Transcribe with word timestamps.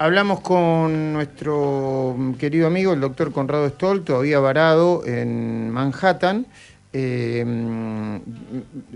Hablamos 0.00 0.42
con 0.42 1.12
nuestro 1.12 2.14
querido 2.38 2.68
amigo, 2.68 2.92
el 2.92 3.00
doctor 3.00 3.32
Conrado 3.32 3.68
Stoll, 3.68 4.04
todavía 4.04 4.38
varado 4.38 5.04
en 5.04 5.70
Manhattan. 5.70 6.46
Eh, 6.92 7.44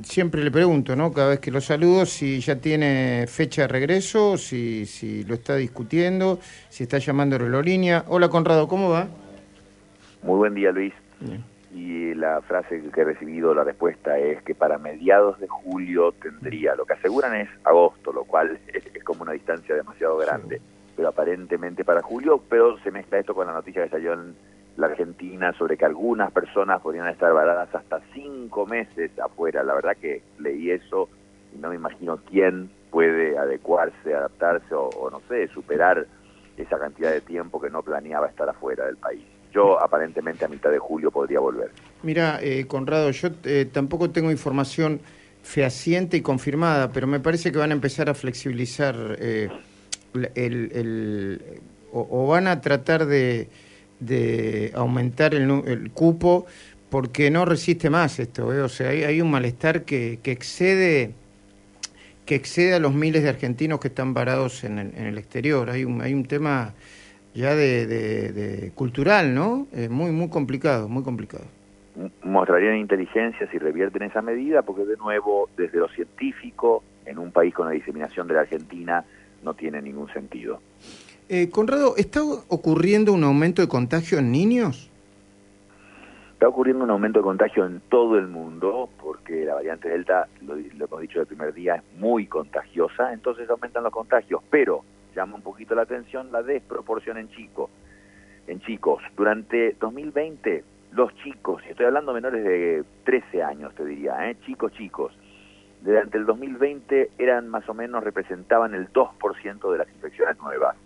siempre 0.05 0.45
le 0.45 0.53
pregunto, 0.53 0.95
¿no? 0.95 1.13
Cada 1.13 1.31
vez 1.31 1.41
que 1.41 1.51
lo 1.51 1.61
saludo, 1.61 2.07
si 2.07 2.39
ya 2.39 2.55
tiene 2.55 3.27
fecha 3.27 3.63
de 3.63 3.69
regreso, 3.69 4.37
si, 4.37 4.87
si 4.87 5.25
lo 5.25 5.35
está 5.35 5.57
discutiendo, 5.57 6.39
si 6.69 6.85
está 6.85 6.99
llamando 6.99 7.35
a 7.35 7.41
la 7.41 7.47
aerolínea. 7.47 8.05
Hola 8.07 8.29
Conrado, 8.29 8.69
¿cómo 8.69 8.91
va? 8.91 9.09
Muy 10.23 10.37
buen 10.37 10.55
día, 10.55 10.71
Luis. 10.71 10.95
Y 11.75 12.15
la 12.15 12.41
frase 12.43 12.81
que 12.95 13.01
he 13.01 13.05
recibido, 13.05 13.53
la 13.55 13.65
respuesta 13.65 14.21
es 14.21 14.41
que 14.45 14.55
para 14.55 14.79
mediados 14.79 15.41
de 15.41 15.49
julio 15.49 16.13
tendría, 16.13 16.77
lo 16.77 16.87
que 16.87 16.93
aseguran 16.93 17.35
es 17.35 17.49
agosto, 17.65 18.13
lo 18.13 18.23
cual 18.23 18.61
es, 18.69 19.03
como 19.03 19.23
una 19.23 19.33
distancia 19.33 19.75
demasiado 19.75 20.17
grande 20.19 20.61
aparentemente 21.09 21.85
para 21.85 22.03
julio, 22.03 22.43
pero 22.49 22.79
se 22.81 22.91
mezcla 22.91 23.19
esto 23.19 23.35
con 23.35 23.47
la 23.47 23.53
noticia 23.53 23.85
que 23.85 23.91
salió 23.91 24.13
en 24.15 24.35
la 24.77 24.87
Argentina 24.87 25.53
sobre 25.53 25.77
que 25.77 25.85
algunas 25.85 26.33
personas 26.33 26.81
podrían 26.81 27.09
estar 27.09 27.33
varadas 27.33 27.75
hasta 27.75 28.01
cinco 28.15 28.67
meses 28.67 29.11
afuera. 29.19 29.63
La 29.63 29.75
verdad 29.75 29.97
que 30.01 30.23
leí 30.39 30.71
eso 30.71 31.09
y 31.55 31.59
no 31.59 31.69
me 31.69 31.77
imagino 31.77 32.19
quién 32.29 32.71
puede 32.91 33.37
adecuarse, 33.37 34.15
adaptarse 34.15 34.75
o, 34.75 35.11
no 35.11 35.21
sé, 35.29 35.49
superar 35.49 36.07
esa 36.57 36.79
cantidad 36.79 37.11
de 37.11 37.21
tiempo 37.21 37.61
que 37.61 37.71
no 37.71 37.83
planeaba 37.83 38.29
estar 38.29 38.49
afuera 38.49 38.87
del 38.87 38.97
país. 38.97 39.23
Yo 39.53 39.83
aparentemente 39.83 40.45
a 40.45 40.49
mitad 40.49 40.71
de 40.71 40.79
julio 40.79 41.11
podría 41.11 41.41
volver. 41.41 41.71
Mira, 42.03 42.39
eh, 42.41 42.67
Conrado, 42.67 43.11
yo 43.11 43.29
eh, 43.45 43.69
tampoco 43.71 44.11
tengo 44.11 44.31
información 44.31 45.01
fehaciente 45.43 46.17
y 46.17 46.23
confirmada, 46.23 46.93
pero 46.93 47.07
me 47.07 47.21
parece 47.21 47.53
que 47.53 47.59
van 47.59 47.71
a 47.71 47.75
empezar 47.75 48.09
a 48.09 48.15
flexibilizar 48.15 49.17
eh, 49.19 49.49
el, 50.35 51.61
o, 51.93 52.27
van 52.27 52.47
a 52.47 52.61
tratar 52.61 53.07
de, 53.07 53.49
de 54.01 54.73
aumentar 54.75 55.35
el, 55.35 55.51
el, 55.67 55.91
cupo 55.91 56.47
porque 56.91 57.31
no 57.31 57.45
resiste 57.45 57.91
más 57.91 58.19
esto, 58.19 58.53
¿eh? 58.53 58.61
o 58.61 58.69
sea, 58.69 58.91
hay, 58.91 59.05
hay 59.05 59.21
un 59.21 59.31
malestar 59.31 59.83
que, 59.83 60.19
que, 60.23 60.33
excede 60.33 61.13
que 62.27 62.35
excede 62.35 62.75
a 62.75 62.79
los 62.79 62.95
miles 62.95 63.23
de 63.23 63.31
argentinos 63.31 63.81
que 63.81 63.89
están 63.89 64.15
varados 64.15 64.65
en 64.65 64.79
el, 64.79 64.95
en 64.97 65.07
el 65.07 65.19
exterior. 65.19 65.71
Hay 65.71 65.85
un, 65.85 66.03
hay 66.03 66.15
un 66.15 66.25
tema 66.25 66.73
ya 67.35 67.55
de, 67.55 67.87
de, 67.87 68.71
cultural, 68.75 69.35
¿no? 69.35 69.67
muy, 69.91 70.13
muy 70.13 70.29
complicado, 70.29 70.89
muy 70.89 71.03
complicado. 71.03 71.45
Mostrarían 72.23 72.77
inteligencia 72.77 73.51
si 73.51 73.59
revierten 73.59 74.03
esa 74.03 74.23
medida, 74.23 74.63
porque 74.63 74.85
de 74.85 74.97
nuevo, 74.97 75.51
desde 75.57 75.79
lo 75.79 75.89
científico, 75.89 76.83
en 77.05 77.19
un 77.19 77.33
país 77.33 77.53
con 77.55 77.67
la 77.67 77.73
diseminación 77.73 78.29
de 78.29 78.35
la 78.35 78.41
Argentina, 78.41 79.05
no 79.43 79.55
tiene 79.55 79.83
ningún 79.83 80.13
sentido. 80.13 80.61
Eh, 81.29 81.49
Conrado, 81.51 81.97
¿está 81.97 82.23
ocurriendo 82.23 83.13
un 83.13 83.25
aumento 83.25 83.63
de 83.63 83.69
contagio 83.69 84.19
en 84.19 84.31
niños? 84.33 84.91
Está 86.35 86.49
ocurriendo 86.49 86.85
un 86.85 86.91
aumento 86.91 87.21
de 87.21 87.23
contagio 87.23 87.65
en 87.65 87.81
todo 87.89 88.19
el 88.19 88.27
mundo 88.27 88.89
porque 89.01 89.45
la 89.45 89.55
variante 89.55 89.89
Delta, 89.89 90.27
lo, 90.41 90.57
hemos 90.57 91.01
dicho 91.01 91.21
el 91.21 91.27
primer 91.27 91.55
día, 91.55 91.77
es 91.77 91.83
muy 92.01 92.27
contagiosa, 92.27 93.13
entonces 93.13 93.49
aumentan 93.49 93.85
los 93.85 93.93
contagios, 93.93 94.43
pero 94.51 94.83
llama 95.15 95.37
un 95.37 95.43
poquito 95.43 95.75
la 95.75 95.83
atención 95.83 96.33
la 96.33 96.43
desproporción 96.43 97.17
en 97.19 97.31
chicos. 97.31 97.71
En 98.49 98.61
chicos, 98.61 99.03
durante 99.17 99.77
2020 99.79 100.65
los 100.95 101.15
chicos, 101.23 101.63
y 101.67 101.71
estoy 101.71 101.87
hablando 101.87 102.13
menores 102.13 102.45
de 102.45 102.85
13 103.05 103.43
años, 103.43 103.75
te 103.75 103.85
diría, 103.85 104.29
¿eh? 104.29 104.37
chicos, 104.45 104.73
chicos, 104.73 105.13
durante 105.83 106.17
el 106.17 106.27
2020 106.27 107.11
eran 107.19 107.49
más 107.49 107.69
o 107.69 107.75
menos, 107.75 108.05
representaban 108.05 108.75
el 108.75 108.93
2% 108.93 109.73
de 109.73 109.79
las 109.79 109.89
infecciones 109.89 110.39
nuevas. 110.41 110.77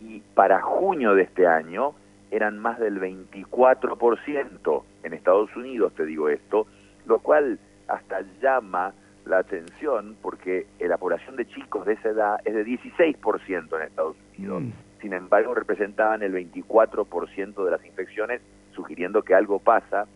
Y 0.00 0.20
para 0.34 0.60
junio 0.60 1.14
de 1.14 1.22
este 1.22 1.46
año 1.46 1.94
eran 2.30 2.58
más 2.58 2.78
del 2.78 3.00
24% 3.00 4.82
en 5.04 5.12
Estados 5.14 5.54
Unidos, 5.56 5.94
te 5.94 6.04
digo 6.04 6.28
esto, 6.28 6.66
lo 7.06 7.18
cual 7.20 7.58
hasta 7.88 8.22
llama 8.40 8.92
la 9.24 9.38
atención 9.38 10.16
porque 10.20 10.66
la 10.80 10.98
población 10.98 11.36
de 11.36 11.46
chicos 11.46 11.86
de 11.86 11.94
esa 11.94 12.10
edad 12.10 12.40
es 12.44 12.54
de 12.54 12.64
16% 12.66 13.76
en 13.76 13.82
Estados 13.82 14.16
Unidos. 14.36 14.62
Mm. 14.62 14.70
Sin 15.00 15.12
embargo, 15.12 15.54
representaban 15.54 16.22
el 16.22 16.32
24% 16.32 17.64
de 17.64 17.70
las 17.70 17.84
infecciones, 17.84 18.40
sugiriendo 18.74 19.22
que 19.22 19.34
algo 19.34 19.58
pasa. 19.58 20.06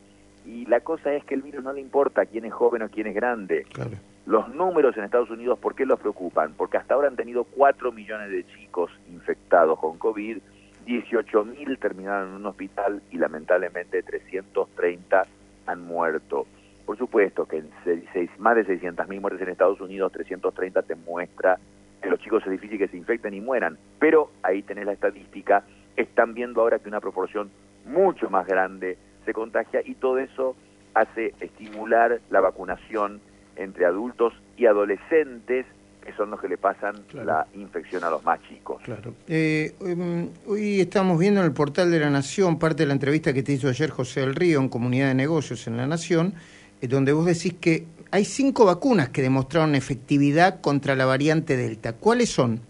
Y 0.44 0.64
la 0.66 0.80
cosa 0.80 1.12
es 1.12 1.24
que 1.24 1.34
el 1.34 1.42
virus 1.42 1.64
no 1.64 1.72
le 1.72 1.80
importa 1.80 2.26
quién 2.26 2.44
es 2.44 2.52
joven 2.52 2.82
o 2.82 2.88
quién 2.88 3.08
es 3.08 3.14
grande. 3.14 3.66
Claro. 3.72 3.96
Los 4.26 4.48
números 4.48 4.96
en 4.96 5.04
Estados 5.04 5.30
Unidos, 5.30 5.56
¿por 5.60 5.76
qué 5.76 5.86
los 5.86 6.00
preocupan? 6.00 6.54
Porque 6.54 6.76
hasta 6.76 6.94
ahora 6.94 7.06
han 7.06 7.14
tenido 7.14 7.44
4 7.44 7.92
millones 7.92 8.28
de 8.32 8.44
chicos 8.44 8.90
infectados 9.08 9.78
con 9.78 9.98
COVID, 9.98 10.38
18 10.84 11.44
mil 11.44 11.78
terminaron 11.78 12.30
en 12.30 12.34
un 12.34 12.46
hospital 12.46 13.02
y 13.12 13.18
lamentablemente 13.18 14.02
330 14.02 15.22
han 15.66 15.80
muerto. 15.80 16.44
Por 16.84 16.98
supuesto 16.98 17.46
que 17.46 17.58
en 17.58 17.70
seis, 17.84 18.30
más 18.38 18.56
de 18.56 18.64
600 18.64 19.06
mil 19.08 19.20
muertes 19.20 19.42
en 19.42 19.48
Estados 19.48 19.80
Unidos, 19.80 20.10
330 20.10 20.82
te 20.82 20.96
muestra 20.96 21.60
que 22.02 22.10
los 22.10 22.18
chicos 22.18 22.42
es 22.46 22.50
difícil 22.50 22.78
que 22.78 22.88
se 22.88 22.96
infecten 22.96 23.32
y 23.32 23.40
mueran. 23.40 23.78
Pero 24.00 24.32
ahí 24.42 24.62
tenés 24.62 24.86
la 24.86 24.92
estadística, 24.92 25.62
están 25.96 26.34
viendo 26.34 26.62
ahora 26.62 26.80
que 26.80 26.88
una 26.88 27.00
proporción 27.00 27.48
mucho 27.84 28.28
más 28.28 28.44
grande 28.48 28.98
se 29.24 29.32
contagia 29.32 29.82
y 29.84 29.94
todo 29.94 30.18
eso 30.18 30.56
hace 30.94 31.32
estimular 31.40 32.20
la 32.30 32.40
vacunación 32.40 33.20
entre 33.56 33.86
adultos 33.86 34.32
y 34.56 34.66
adolescentes 34.66 35.66
que 36.06 36.12
son 36.12 36.30
los 36.30 36.40
que 36.40 36.48
le 36.48 36.56
pasan 36.56 36.94
la 37.12 37.46
infección 37.54 38.04
a 38.04 38.10
los 38.10 38.24
más 38.24 38.40
chicos. 38.48 38.80
Claro. 38.84 39.12
Eh, 39.26 39.74
em, 39.80 40.28
hoy 40.46 40.80
estamos 40.80 41.18
viendo 41.18 41.40
en 41.40 41.46
el 41.46 41.52
portal 41.52 41.90
de 41.90 41.98
La 41.98 42.10
Nación 42.10 42.60
parte 42.60 42.84
de 42.84 42.86
la 42.86 42.92
entrevista 42.92 43.32
que 43.32 43.42
te 43.42 43.52
hizo 43.52 43.68
ayer 43.68 43.90
José 43.90 44.20
del 44.20 44.36
Río 44.36 44.60
en 44.60 44.68
Comunidad 44.68 45.08
de 45.08 45.14
Negocios 45.14 45.66
en 45.66 45.76
La 45.76 45.86
Nación, 45.88 46.34
eh, 46.80 46.86
donde 46.86 47.12
vos 47.12 47.26
decís 47.26 47.54
que 47.54 47.86
hay 48.12 48.24
cinco 48.24 48.64
vacunas 48.64 49.08
que 49.08 49.20
demostraron 49.20 49.74
efectividad 49.74 50.60
contra 50.60 50.94
la 50.94 51.06
variante 51.06 51.56
Delta. 51.56 51.94
¿Cuáles 51.94 52.30
son? 52.30 52.60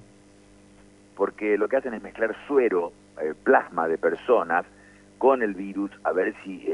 Porque 1.15 1.59
lo 1.59 1.69
que 1.69 1.77
hacen 1.77 1.93
es 1.93 2.03
mezclar 2.03 2.35
suero, 2.47 2.93
eh, 3.21 3.35
plasma 3.45 3.87
de 3.87 3.99
personas 3.99 4.65
con 5.19 5.43
el 5.43 5.53
virus, 5.55 5.91
a 6.05 6.13
ver 6.13 6.35
si 6.43 6.67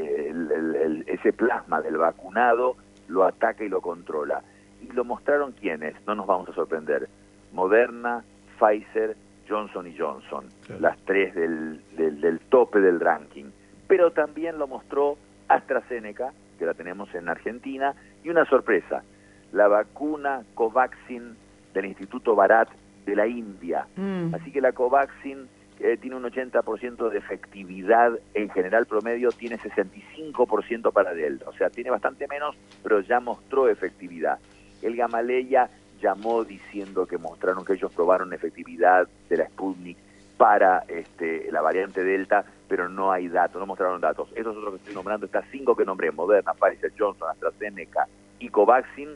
ese 1.07 1.31
plasma 1.31 1.81
del 1.81 1.97
vacunado 1.97 2.75
lo 3.07 3.23
ataca 3.23 3.63
y 3.63 3.69
lo 3.69 3.81
controla. 3.81 4.41
¿Y 4.81 4.91
lo 4.91 5.03
mostraron 5.05 5.53
quiénes? 5.53 5.95
No 6.05 6.15
nos 6.15 6.27
vamos 6.27 6.49
a 6.49 6.53
sorprender. 6.53 7.07
Moderna, 7.53 8.23
Pfizer, 8.59 9.15
Johnson 9.47 9.87
y 9.87 9.97
Johnson, 9.97 10.45
las 10.79 10.97
tres 11.05 11.35
del, 11.35 11.81
del, 11.95 12.39
tope 12.49 12.79
del 12.79 12.99
ranking. 12.99 13.45
Pero 13.87 14.11
también 14.11 14.57
lo 14.57 14.67
mostró 14.67 15.17
AstraZeneca, 15.47 16.33
que 16.57 16.65
la 16.65 16.73
tenemos 16.73 17.13
en 17.13 17.29
Argentina, 17.29 17.93
y 18.23 18.29
una 18.29 18.45
sorpresa, 18.45 19.03
la 19.51 19.67
vacuna 19.67 20.43
Covaxin 20.55 21.35
del 21.73 21.85
Instituto 21.85 22.35
Bharat 22.35 22.69
de 23.05 23.15
la 23.15 23.27
India. 23.27 23.85
Mm. 23.95 24.33
Así 24.33 24.51
que 24.51 24.61
la 24.61 24.71
Covaxin 24.71 25.47
eh, 25.83 25.97
tiene 25.97 26.15
un 26.15 26.23
80% 26.23 27.09
de 27.09 27.17
efectividad 27.17 28.17
en 28.33 28.49
general 28.49 28.85
promedio, 28.85 29.31
tiene 29.31 29.59
65% 29.59 30.93
para 30.93 31.13
Delta, 31.13 31.49
o 31.49 31.53
sea, 31.53 31.69
tiene 31.69 31.89
bastante 31.89 32.25
menos, 32.29 32.55
pero 32.81 33.01
ya 33.01 33.19
mostró 33.19 33.67
efectividad. 33.67 34.39
El 34.81 34.95
Gamaleya 34.95 35.69
llamó 36.01 36.45
diciendo 36.45 37.05
que 37.05 37.17
mostraron 37.17 37.65
que 37.65 37.73
ellos 37.73 37.91
probaron 37.93 38.31
efectividad 38.31 39.09
de 39.29 39.35
la 39.37 39.45
Sputnik 39.47 39.97
para 40.37 40.85
este, 40.87 41.51
la 41.51 41.59
variante 41.59 42.01
Delta, 42.01 42.45
pero 42.69 42.87
no 42.87 43.11
hay 43.11 43.27
datos, 43.27 43.59
no 43.59 43.65
mostraron 43.65 43.99
datos. 43.99 44.29
Esos 44.35 44.55
otros 44.55 44.75
que 44.75 44.77
estoy 44.77 44.93
nombrando, 44.93 45.25
estas 45.25 45.45
cinco 45.51 45.75
que 45.75 45.83
nombré, 45.83 46.11
Moderna, 46.11 46.53
Pfizer, 46.53 46.93
Johnson, 46.97 47.29
AstraZeneca 47.29 48.07
y 48.39 48.47
Covaxin, 48.47 49.09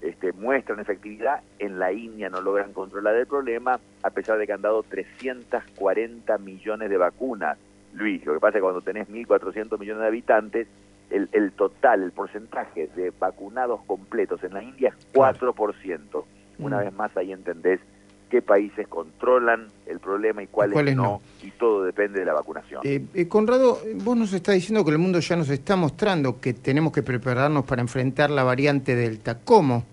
este, 0.00 0.32
muestran 0.32 0.80
efectividad, 0.80 1.40
en 1.58 1.78
la 1.78 1.92
India 1.92 2.28
no 2.28 2.40
logran 2.40 2.72
controlar 2.72 3.16
el 3.16 3.26
problema, 3.26 3.80
a 4.02 4.10
pesar 4.10 4.38
de 4.38 4.46
que 4.46 4.52
han 4.52 4.62
dado 4.62 4.82
340 4.82 6.38
millones 6.38 6.90
de 6.90 6.96
vacunas. 6.96 7.58
Luis, 7.94 8.24
lo 8.24 8.34
que 8.34 8.40
pasa 8.40 8.50
es 8.50 8.54
que 8.56 8.62
cuando 8.62 8.80
tenés 8.80 9.08
1.400 9.08 9.78
millones 9.78 10.02
de 10.02 10.06
habitantes, 10.06 10.68
el, 11.10 11.28
el, 11.32 11.52
total, 11.52 12.02
el 12.02 12.12
porcentaje 12.12 12.88
de 12.94 13.12
vacunados 13.18 13.80
completos 13.86 14.44
en 14.44 14.54
la 14.54 14.62
India 14.62 14.90
es 14.96 15.12
4%. 15.12 16.24
Una 16.58 16.76
mm. 16.76 16.80
vez 16.80 16.92
más 16.92 17.16
ahí 17.16 17.32
entendés 17.32 17.80
qué 18.28 18.42
países 18.42 18.86
controlan 18.88 19.68
el 19.86 20.00
problema 20.00 20.42
y 20.42 20.46
cuáles, 20.46 20.94
no, 20.94 21.20
y 21.42 21.50
todo 21.52 21.84
depende 21.84 22.20
de 22.20 22.26
la 22.26 22.34
vacunación. 22.34 22.82
Eh, 22.84 23.04
eh, 23.14 23.28
Conrado, 23.28 23.78
vos 24.04 24.16
nos 24.16 24.32
estás 24.32 24.54
diciendo 24.54 24.84
que 24.84 24.90
el 24.90 24.98
mundo 24.98 25.18
ya 25.20 25.36
nos 25.36 25.48
está 25.50 25.76
mostrando 25.76 26.40
que 26.40 26.52
tenemos 26.54 26.92
que 26.92 27.02
prepararnos 27.02 27.64
para 27.64 27.80
enfrentar 27.82 28.30
la 28.30 28.44
variante 28.44 28.94
Delta. 28.94 29.38
¿Cómo? 29.42 29.84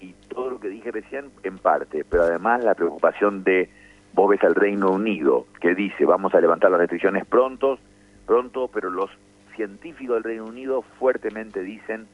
Y 0.00 0.12
todo 0.28 0.50
lo 0.50 0.60
que 0.60 0.68
dije 0.68 0.90
recién, 0.90 1.30
en 1.42 1.58
parte, 1.58 2.04
pero 2.08 2.24
además 2.24 2.62
la 2.62 2.74
preocupación 2.74 3.42
de, 3.42 3.70
vos 4.12 4.28
ves 4.30 4.42
al 4.44 4.54
Reino 4.54 4.90
Unido, 4.90 5.46
que 5.60 5.74
dice, 5.74 6.04
vamos 6.04 6.34
a 6.34 6.40
levantar 6.40 6.70
las 6.70 6.80
restricciones 6.80 7.26
pronto, 7.26 7.78
pronto, 8.26 8.68
pero 8.72 8.90
los 8.90 9.10
científicos 9.56 10.16
del 10.16 10.24
Reino 10.24 10.44
Unido 10.44 10.82
fuertemente 10.98 11.62
dicen, 11.62 12.06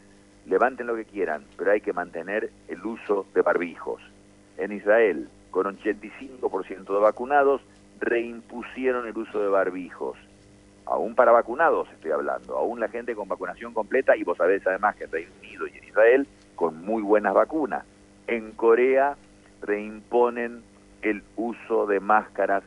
levanten 0.47 0.87
lo 0.87 0.95
que 0.97 1.05
quieran, 1.05 1.45
pero 1.57 1.73
hay 1.73 1.81
que 1.81 1.93
mantener 1.93 2.51
el 2.69 2.85
uso 2.85 3.27
de 3.35 3.43
barbijos 3.43 4.01
en 4.59 4.73
Israel 4.73 5.29
con 5.51 5.67
85% 5.79 6.85
de 6.85 7.01
vacunados, 7.01 7.63
reimpusieron 8.01 9.07
el 9.07 9.17
uso 9.17 9.41
de 9.41 9.49
barbijos. 9.49 10.17
Aún 10.87 11.15
para 11.15 11.33
vacunados 11.33 11.89
estoy 11.93 12.13
hablando, 12.13 12.57
aún 12.57 12.81
la 12.81 12.89
gente 12.89 13.15
con 13.15 13.29
vacunación 13.29 13.75
completa, 13.75 14.17
y 14.17 14.25
vos 14.25 14.39
sabés 14.39 14.67
además 14.67 14.97
que 14.97 15.05
en 15.05 15.13
Reino 15.13 15.31
Unido 15.41 15.67
y 15.67 15.79
en 15.79 15.85
Israel, 15.85 16.29
con 16.55 16.85
muy 16.85 17.03
buenas 17.03 17.35
vacunas. 17.35 17.85
En 18.27 18.53
Corea 18.53 19.17
reimponen 19.63 20.63
el 21.03 21.23
uso 21.37 21.87
de 21.87 22.01
máscaras 22.01 22.63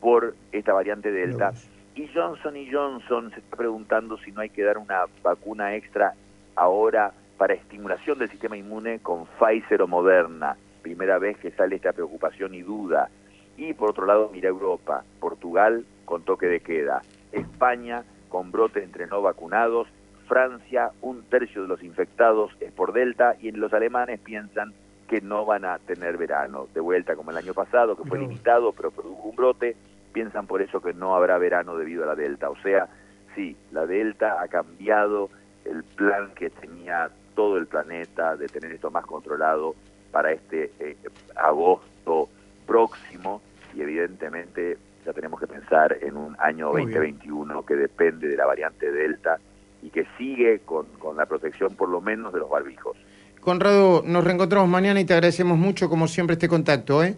por 0.00 0.34
esta 0.52 0.72
variante 0.72 1.10
Delta. 1.10 1.52
Y 1.94 2.08
Johnson 2.08 2.56
y 2.56 2.70
Johnson 2.70 3.30
se 3.32 3.40
está 3.40 3.56
preguntando 3.56 4.18
si 4.18 4.30
no 4.32 4.40
hay 4.40 4.50
que 4.50 4.62
dar 4.62 4.78
una 4.78 5.04
vacuna 5.22 5.74
extra 5.74 6.14
ahora 6.54 7.12
para 7.38 7.54
estimulación 7.54 8.18
del 8.18 8.30
sistema 8.30 8.56
inmune 8.56 9.00
con 9.00 9.26
Pfizer 9.38 9.82
o 9.82 9.86
Moderna. 9.86 10.56
Primera 10.86 11.18
vez 11.18 11.36
que 11.38 11.50
sale 11.50 11.74
esta 11.74 11.92
preocupación 11.92 12.54
y 12.54 12.62
duda. 12.62 13.08
Y 13.56 13.72
por 13.72 13.90
otro 13.90 14.06
lado, 14.06 14.30
mira 14.32 14.48
Europa, 14.48 15.02
Portugal 15.18 15.84
con 16.04 16.22
toque 16.22 16.46
de 16.46 16.60
queda, 16.60 17.02
España 17.32 18.04
con 18.28 18.52
brote 18.52 18.84
entre 18.84 19.08
no 19.08 19.20
vacunados, 19.20 19.88
Francia, 20.28 20.92
un 21.02 21.24
tercio 21.24 21.62
de 21.62 21.66
los 21.66 21.82
infectados 21.82 22.52
es 22.60 22.70
por 22.70 22.92
Delta. 22.92 23.34
Y 23.40 23.50
los 23.50 23.72
alemanes 23.72 24.20
piensan 24.20 24.74
que 25.08 25.20
no 25.20 25.44
van 25.44 25.64
a 25.64 25.80
tener 25.80 26.18
verano. 26.18 26.68
De 26.72 26.78
vuelta 26.78 27.16
como 27.16 27.32
el 27.32 27.38
año 27.38 27.52
pasado, 27.52 27.96
que 27.96 28.08
fue 28.08 28.20
limitado 28.20 28.72
pero 28.72 28.92
produjo 28.92 29.30
un 29.30 29.34
brote, 29.34 29.74
piensan 30.12 30.46
por 30.46 30.62
eso 30.62 30.80
que 30.80 30.94
no 30.94 31.16
habrá 31.16 31.36
verano 31.38 31.76
debido 31.76 32.04
a 32.04 32.06
la 32.06 32.14
Delta. 32.14 32.48
O 32.48 32.56
sea, 32.62 32.86
sí, 33.34 33.56
la 33.72 33.86
Delta 33.86 34.40
ha 34.40 34.46
cambiado 34.46 35.30
el 35.64 35.82
plan 35.82 36.30
que 36.36 36.48
tenía 36.48 37.10
todo 37.34 37.56
el 37.56 37.66
planeta 37.66 38.36
de 38.36 38.46
tener 38.46 38.70
esto 38.70 38.92
más 38.92 39.04
controlado 39.04 39.74
para 40.16 40.32
este 40.32 40.72
eh, 40.80 40.96
agosto 41.34 42.30
próximo 42.66 43.42
y 43.74 43.82
evidentemente 43.82 44.78
ya 45.04 45.12
tenemos 45.12 45.38
que 45.38 45.46
pensar 45.46 45.94
en 46.00 46.16
un 46.16 46.34
año 46.38 46.68
2021 46.72 47.66
que 47.66 47.74
depende 47.76 48.26
de 48.26 48.34
la 48.34 48.46
variante 48.46 48.90
Delta 48.90 49.38
y 49.82 49.90
que 49.90 50.06
sigue 50.16 50.60
con, 50.60 50.86
con 50.98 51.18
la 51.18 51.26
protección 51.26 51.74
por 51.74 51.90
lo 51.90 52.00
menos 52.00 52.32
de 52.32 52.38
los 52.38 52.48
barbijos. 52.48 52.96
Conrado, 53.42 54.02
nos 54.06 54.24
reencontramos 54.24 54.70
mañana 54.70 54.98
y 55.00 55.04
te 55.04 55.12
agradecemos 55.12 55.58
mucho, 55.58 55.90
como 55.90 56.08
siempre, 56.08 56.32
este 56.32 56.48
contacto. 56.48 57.04
¿eh? 57.04 57.14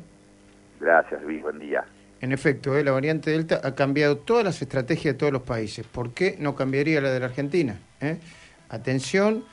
Gracias, 0.80 1.22
Luis. 1.22 1.40
Buen 1.40 1.60
día. 1.60 1.84
En 2.20 2.32
efecto, 2.32 2.76
¿eh? 2.76 2.82
la 2.82 2.90
variante 2.90 3.30
Delta 3.30 3.60
ha 3.62 3.76
cambiado 3.76 4.18
todas 4.18 4.42
las 4.42 4.60
estrategias 4.60 5.14
de 5.14 5.18
todos 5.18 5.32
los 5.32 5.42
países. 5.42 5.86
¿Por 5.86 6.14
qué 6.14 6.34
no 6.40 6.56
cambiaría 6.56 7.00
la 7.00 7.12
de 7.12 7.20
la 7.20 7.26
Argentina? 7.26 7.78
¿Eh? 8.00 8.18
Atención, 8.70 9.44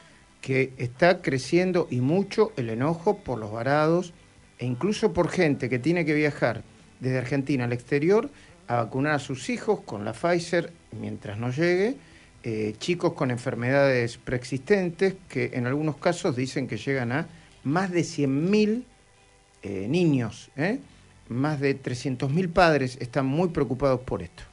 que 0.45 0.73
está 0.77 1.23
creciendo 1.23 1.87
y 1.89 2.01
mucho 2.01 2.53
el 2.55 2.69
enojo 2.69 3.17
por 3.17 3.39
los 3.39 3.51
varados 3.51 4.13
e 4.59 4.67
incluso 4.67 5.11
por 5.11 5.29
gente 5.29 5.69
que 5.69 5.79
tiene 5.79 6.05
que 6.05 6.13
viajar 6.13 6.61
desde 6.99 7.17
Argentina 7.17 7.63
al 7.63 7.73
exterior 7.73 8.29
a 8.67 8.75
vacunar 8.75 9.13
a 9.13 9.19
sus 9.19 9.49
hijos 9.49 9.79
con 9.79 10.05
la 10.05 10.13
Pfizer 10.13 10.71
mientras 10.91 11.39
no 11.39 11.49
llegue 11.49 11.95
eh, 12.43 12.75
chicos 12.77 13.13
con 13.13 13.31
enfermedades 13.31 14.17
preexistentes 14.17 15.15
que 15.27 15.49
en 15.55 15.65
algunos 15.65 15.97
casos 15.97 16.35
dicen 16.35 16.67
que 16.67 16.77
llegan 16.77 17.11
a 17.11 17.27
más 17.63 17.89
de 17.89 18.01
100.000 18.01 18.83
eh, 19.63 19.87
niños. 19.89 20.51
¿eh? 20.57 20.77
Más 21.27 21.59
de 21.59 21.75
300.000 21.81 22.53
padres 22.53 22.99
están 23.01 23.25
muy 23.25 23.49
preocupados 23.49 24.01
por 24.01 24.21
esto. 24.21 24.43